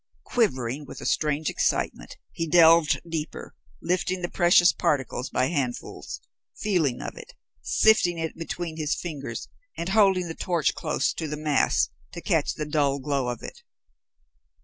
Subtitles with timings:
[0.23, 3.53] Quivering with a strange excitement he delved deeper,
[3.83, 6.19] lifting the precious particles by handfuls,
[6.57, 11.37] feeling of it, sifting it between his fingers, and holding the torch close to the
[11.37, 13.61] mass to catch the dull glow of it.